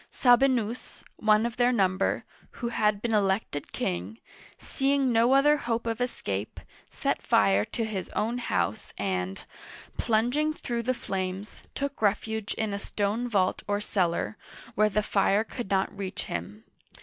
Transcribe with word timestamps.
Sabi'nus, 0.11 1.03
one 1.17 1.45
of 1.45 1.57
their 1.57 1.71
number, 1.71 2.23
who 2.53 2.69
had 2.69 3.03
been 3.03 3.13
elected 3.13 3.71
king, 3.71 4.17
seeing 4.57 5.11
no 5.13 5.33
other 5.33 5.57
hope 5.57 5.85
of 5.85 6.01
escape, 6.01 6.59
set 6.89 7.21
fire 7.21 7.63
to 7.65 7.85
his 7.85 8.09
own 8.15 8.39
house 8.39 8.95
and, 8.97 9.45
plunging 9.99 10.55
through 10.55 10.81
the 10.81 10.95
flames, 10.95 11.61
took 11.75 12.01
refuge 12.01 12.55
in 12.55 12.73
a 12.73 12.79
stone 12.79 13.29
vault 13.29 13.61
or 13.67 13.79
cellar, 13.79 14.37
where 14.73 14.89
the 14.89 15.03
fire 15.03 15.43
could 15.43 15.69
not 15.69 15.95
reach 15.95 16.23
him. 16.23 16.63